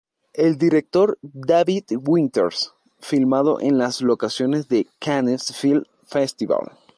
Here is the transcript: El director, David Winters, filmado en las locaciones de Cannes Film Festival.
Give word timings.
El 0.33 0.57
director, 0.57 1.19
David 1.21 1.83
Winters, 1.91 2.73
filmado 2.99 3.61
en 3.61 3.77
las 3.77 4.01
locaciones 4.01 4.67
de 4.67 4.87
Cannes 4.99 5.55
Film 5.55 5.83
Festival. 6.07 6.71